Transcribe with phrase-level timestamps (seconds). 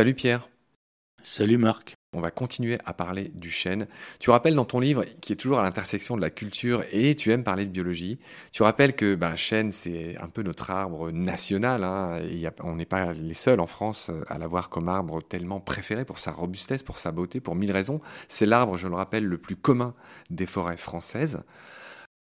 [0.00, 0.48] Salut Pierre.
[1.24, 1.92] Salut Marc.
[2.14, 3.86] On va continuer à parler du chêne.
[4.18, 7.30] Tu rappelles dans ton livre, qui est toujours à l'intersection de la culture et tu
[7.32, 8.18] aimes parler de biologie,
[8.50, 11.84] tu rappelles que ben, chêne, c'est un peu notre arbre national.
[11.84, 12.18] Hein,
[12.60, 16.30] on n'est pas les seuls en France à l'avoir comme arbre tellement préféré pour sa
[16.30, 17.98] robustesse, pour sa beauté, pour mille raisons.
[18.26, 19.94] C'est l'arbre, je le rappelle, le plus commun
[20.30, 21.42] des forêts françaises.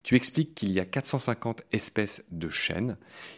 [0.01, 2.97] Tu expliques qu'il y a 450 espèces de chênes.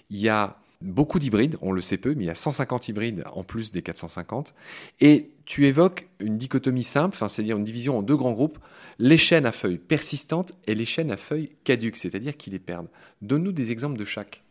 [0.09, 3.23] Il y a beaucoup d'hybrides, on le sait peu, mais il y a 150 hybrides
[3.33, 4.53] en plus des 450.
[5.01, 8.59] Et tu évoques une dichotomie simple, c'est-à-dire une division en deux grands groupes,
[8.99, 12.89] les chênes à feuilles persistantes et les chênes à feuilles caduques, c'est-à-dire qui les perdent.
[13.21, 14.42] Donne-nous des exemples de chaque.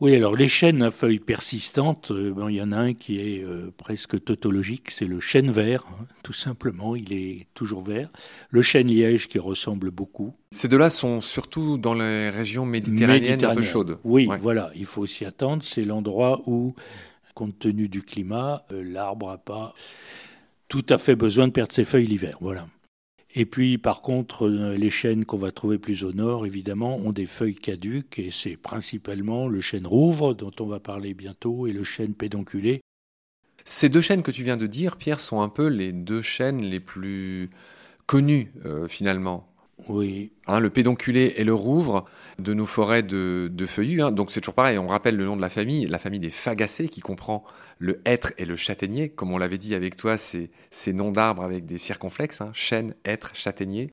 [0.00, 3.44] Oui, alors les chênes à feuilles persistantes, euh, il y en a un qui est
[3.44, 8.08] euh, presque tautologique, c'est le chêne vert, hein, tout simplement, il est toujours vert.
[8.48, 10.32] Le chêne liège qui ressemble beaucoup.
[10.52, 13.98] Ces deux-là sont surtout dans les régions méditerranéennes un peu chaudes.
[14.04, 16.74] Oui, voilà, il faut s'y attendre, c'est l'endroit où,
[17.34, 19.74] compte tenu du climat, euh, l'arbre n'a pas
[20.68, 22.38] tout à fait besoin de perdre ses feuilles l'hiver.
[22.40, 22.66] Voilà.
[23.34, 27.12] Et puis, par contre, euh, les chênes qu'on va trouver plus au nord, évidemment, ont
[27.12, 31.72] des feuilles caduques, et c'est principalement le chêne rouvre, dont on va parler bientôt, et
[31.72, 32.80] le chêne pédonculé.
[33.64, 36.62] Ces deux chênes que tu viens de dire, Pierre, sont un peu les deux chênes
[36.62, 37.50] les plus
[38.06, 39.49] connus, euh, finalement.
[39.88, 40.32] Oui.
[40.46, 42.06] Hein, le pédonculé et le rouvre
[42.38, 44.02] de nos forêts de, feuillus.
[44.02, 44.10] Hein.
[44.10, 46.88] Donc c'est toujours pareil, on rappelle le nom de la famille, la famille des fagacées
[46.88, 47.44] qui comprend
[47.78, 49.08] le hêtre et le châtaignier.
[49.08, 52.94] Comme on l'avait dit avec toi, c'est ces noms d'arbres avec des circonflexes, hein, chêne,
[53.04, 53.90] hêtre, châtaignier.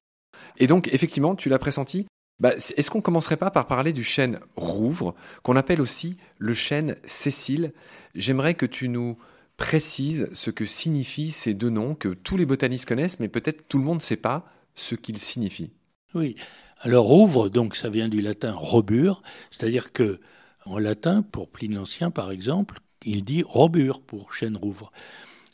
[0.57, 2.07] Et donc effectivement, tu l'as pressenti,
[2.39, 6.95] bah, est-ce qu'on commencerait pas par parler du chêne rouvre, qu'on appelle aussi le chêne
[7.05, 7.73] Cécile?
[8.13, 9.17] J'aimerais que tu nous
[9.57, 13.79] précises ce que signifient ces deux noms que tous les botanistes connaissent, mais peut-être tout
[13.79, 15.71] le monde ne sait pas ce qu'ils signifient.
[16.13, 16.35] Oui.
[16.81, 20.19] Alors rouvre, donc ça vient du latin robur, c'est-à-dire que
[20.65, 24.91] en latin, pour Pline l'Ancien par exemple, il dit robur pour chêne rouvre.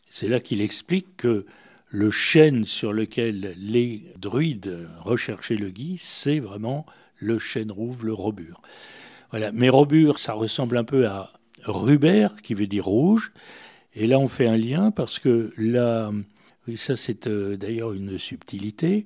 [0.09, 1.46] C'est là qu'il explique que
[1.88, 6.86] le chêne sur lequel les druides recherchaient le gui, c'est vraiment
[7.18, 8.62] le chêne rouvre, le robur.
[9.30, 9.52] Voilà.
[9.52, 13.31] Mais robur, ça ressemble un peu à rubère, qui veut dire rouge.
[13.96, 16.12] Et là, on fait un lien parce que là,
[16.68, 19.06] oui, ça c'est euh, d'ailleurs une subtilité.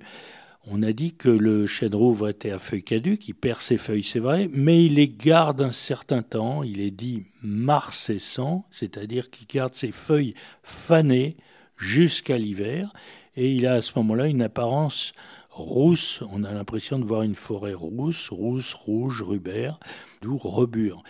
[0.65, 4.03] On a dit que le chêne rouvre était à feuilles caduques, il perd ses feuilles,
[4.03, 9.47] c'est vrai, mais il les garde un certain temps, il est dit marcescent, c'est-à-dire qu'il
[9.47, 11.37] garde ses feuilles fanées
[11.77, 12.91] jusqu'à l'hiver,
[13.35, 15.13] et il a à ce moment-là une apparence
[15.49, 19.79] rousse, on a l'impression de voir une forêt rousse, rousse, rouge, rubère,
[20.21, 21.03] d'où rebure.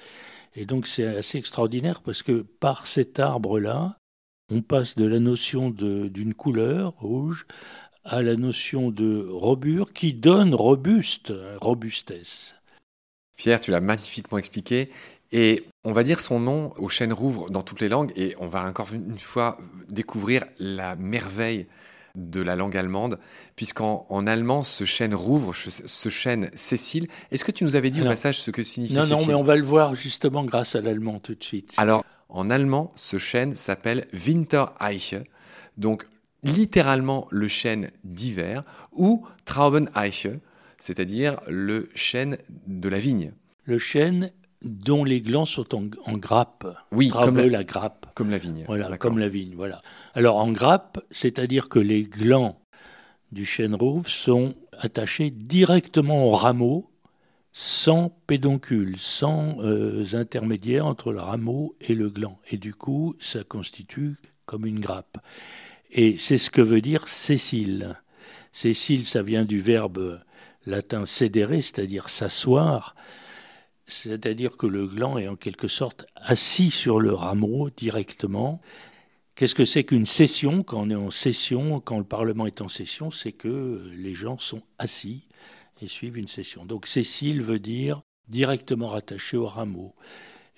[0.55, 3.97] Et donc c'est assez extraordinaire parce que par cet arbre-là,
[4.49, 7.45] on passe de la notion d'une couleur rouge
[8.07, 12.55] à la notion de robure qui donne robuste, robustesse.
[13.35, 14.89] Pierre, tu l'as magnifiquement expliqué.
[15.31, 18.13] Et on va dire son nom au chêne rouvre dans toutes les langues.
[18.15, 19.57] Et on va encore une fois
[19.89, 21.67] découvrir la merveille
[22.15, 23.19] de la langue allemande,
[23.55, 27.07] puisqu'en en allemand, ce chêne rouvre, ce chêne Cécile.
[27.31, 29.43] Est-ce que tu nous avais dit au passage ce que signifie Non, non, mais on
[29.43, 31.75] va le voir justement grâce à l'allemand tout de suite.
[31.77, 35.15] Alors, en allemand, ce chêne s'appelle Wintereiche.
[35.77, 36.07] Donc,
[36.43, 40.27] littéralement le chêne d'hiver, ou Traubeneiche,
[40.77, 42.37] c'est-à-dire le chêne
[42.67, 43.33] de la vigne.
[43.65, 44.31] Le chêne
[44.61, 46.67] dont les glands sont en, grappe.
[46.91, 48.07] Oui, comme la, grappe.
[48.15, 48.63] Comme la vigne.
[48.67, 49.81] Voilà, comme la vigne, voilà.
[50.13, 52.59] Alors en grappe, c'est-à-dire que les glands
[53.31, 56.89] du chêne rouge sont attachés directement au rameau,
[57.51, 62.39] sans pédoncule, sans euh, intermédiaire entre le rameau et le gland.
[62.49, 65.17] Et du coup, ça constitue comme une grappe.
[65.91, 67.97] Et c'est ce que veut dire Cécile.
[68.51, 70.21] Cécile, ça vient du verbe
[70.65, 72.95] latin cédere, c'est-à-dire s'asseoir,
[73.85, 78.61] c'est-à-dire que le gland est en quelque sorte assis sur le rameau directement.
[79.35, 80.63] Qu'est-ce que c'est qu'une session?
[80.63, 84.37] Quand on est en session, quand le Parlement est en session, c'est que les gens
[84.37, 85.27] sont assis
[85.81, 86.65] et suivent une session.
[86.65, 89.95] Donc Cécile veut dire directement rattaché au rameau.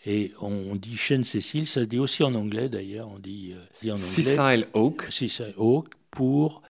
[0.05, 3.53] Et on dit chêne Cécile, ça se dit aussi en anglais d'ailleurs, on dit,
[3.83, 5.07] euh, Sicile Oak.
[5.09, 6.61] Sicile Oak pour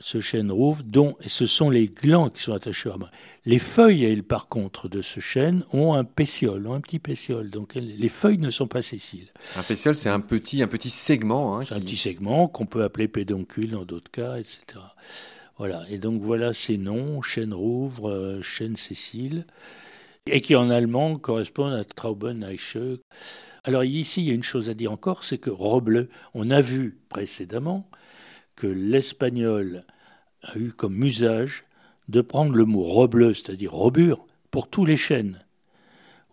[0.00, 3.06] ce chêne rouge, dont ce sont les glands qui sont attachés au rameau.
[3.44, 7.50] Les feuilles, elles, par contre, de ce chêne ont un pétiole, ont un petit pétiole.
[7.50, 9.28] Donc les feuilles ne sont pas sessiles.
[9.56, 11.58] Un pétiole, c'est un petit, un petit segment.
[11.58, 14.60] Hein, c'est un petit segment qu'on peut appeler pédoncule dans d'autres cas, etc.
[15.58, 15.84] Voilà.
[15.90, 19.44] Et donc voilà ces noms chêne rouvre, euh, chêne Cécile
[20.26, 22.76] et qui en allemand correspondent à Traubeneiche.
[23.64, 26.60] Alors ici, il y a une chose à dire encore, c'est que Roble, on a
[26.60, 27.88] vu précédemment
[28.56, 29.84] que l'espagnol
[30.42, 31.64] a eu comme usage
[32.08, 35.44] de prendre le mot roble, c'est-à-dire robure, pour tous les chênes.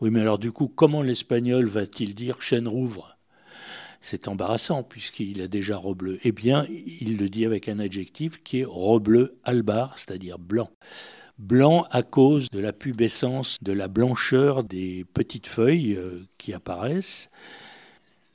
[0.01, 3.17] Oui, mais alors du coup, comment l'espagnol va-t-il dire chêne rouvre?
[3.99, 6.19] C'est embarrassant puisqu'il a déjà robleu.
[6.23, 10.69] Eh bien, il le dit avec un adjectif qui est robleu albar, c'est-à-dire blanc.
[11.39, 17.29] Blanc à cause de la pubescence, de la blancheur des petites feuilles euh, qui apparaissent.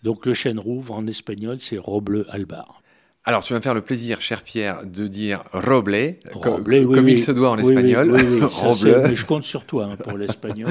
[0.02, 2.82] Donc le chêne rouvre en espagnol, c'est robleu albar.
[3.24, 7.30] Alors, tu vas me faire le plaisir, cher Pierre, de dire roble, comme, il se
[7.30, 8.18] doit en espagnol.
[8.18, 10.70] je compte sur toi hein, pour l'espagnol.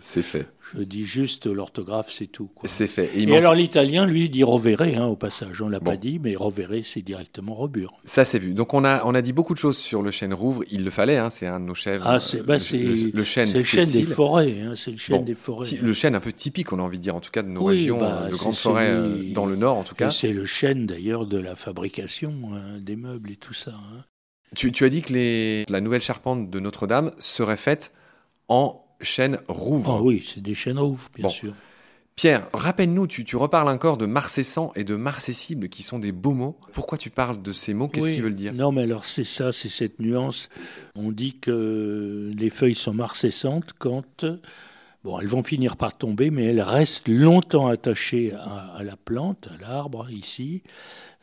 [0.00, 0.48] C'est fait.
[0.76, 2.50] Je dis juste l'orthographe, c'est tout.
[2.64, 3.10] C'est fait.
[3.14, 5.60] Et, alors l'italien, lui, dit rovere, hein, au passage.
[5.62, 7.94] On l'a pas dit, mais rovere, c'est directement robure.
[8.04, 8.54] Ça, c'est vu.
[8.54, 10.62] Donc on a, on a dit beaucoup de choses sur le chêne rouvre.
[10.70, 12.04] Il le fallait, hein, c'est un de nos chèvres.
[12.06, 14.60] Ah, c'est bah, le, le, chêne, le chêne des forêts.
[14.60, 15.68] Hein, c'est le chêne des forêts.
[15.80, 17.64] Le chêne un peu typique, on a envie de dire, en tout cas, de nos
[17.64, 20.10] régions bah, de grandes forêts euh, dans le nord, en tout cas.
[20.10, 23.72] C'est le chêne, d'ailleurs, de la fabrication hein, des meubles et tout ça.
[23.72, 24.04] Hein.
[24.54, 27.92] Tu, tu, as dit que les, la nouvelle charpente de Notre-Dame serait faite
[28.48, 29.98] en chêne rouvre.
[29.98, 31.54] Ah oui, c'est des chênes rouvres, bien sûr.
[32.16, 36.34] Pierre, rappelle-nous, tu, tu, reparles encore de marcessant et de marcessible, qui sont des beaux
[36.34, 36.58] mots.
[36.72, 37.88] Pourquoi tu parles de ces mots?
[37.88, 38.52] Qu'est-ce qu'ils veulent dire?
[38.52, 40.48] Non, mais alors c'est ça, c'est cette nuance.
[40.96, 44.26] On dit que les feuilles sont marcessantes quand...
[45.02, 49.48] Bon, elles vont finir par tomber, mais elles restent longtemps attachées à, à la plante,
[49.50, 50.62] à l'arbre, ici,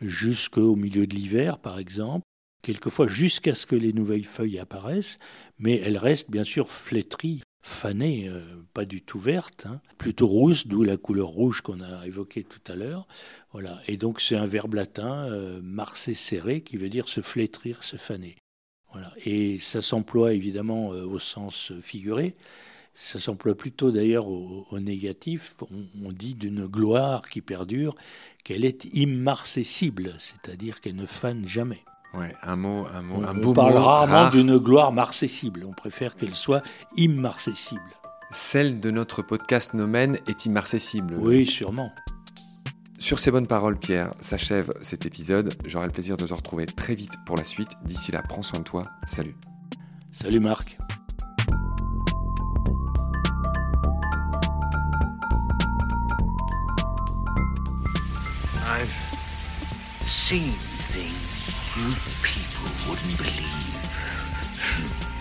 [0.01, 2.23] jusqu'au milieu de l'hiver, par exemple
[2.67, 5.19] quelquefois jusqu'à ce que les nouvelles feuilles apparaissent,
[5.57, 8.41] mais elles restent bien sûr flétries fanée, euh,
[8.73, 9.81] pas du tout verte, hein.
[9.97, 13.07] plutôt rousse, d'où la couleur rouge qu'on a évoquée tout à l'heure.
[13.51, 13.81] Voilà.
[13.87, 15.61] Et donc c'est un verbe latin, euh,
[16.13, 18.35] serré, qui veut dire se flétrir, se faner.
[18.91, 19.13] Voilà.
[19.25, 22.35] Et ça s'emploie évidemment euh, au sens figuré.
[22.93, 25.55] Ça s'emploie plutôt d'ailleurs au, négatif.
[25.69, 27.95] On, on dit d'une gloire qui perdure
[28.43, 31.83] qu'elle est immarcessible, c'est-à-dire qu'elle ne fane jamais.
[32.17, 35.63] Ouais, un mot, un mot, on, un beau on parle rarement d'une gloire marcessible.
[35.67, 36.63] On préfère qu'elle soit
[36.95, 37.91] immarcessible.
[38.31, 41.13] Celle de notre podcast Nomen est immarcessible.
[41.19, 41.91] Oui, sûrement.
[42.97, 45.53] Sur ces bonnes paroles, Pierre, s'achève cet épisode.
[45.67, 47.69] J'aurai le plaisir de te retrouver très vite pour la suite.
[47.85, 48.81] D'ici là, prends soin de toi.
[49.05, 49.35] Salut.
[50.11, 50.75] Salut Marc.
[58.65, 58.91] I've
[60.07, 60.51] seen
[60.91, 61.37] things
[61.77, 61.93] You
[62.23, 65.16] people wouldn't believe.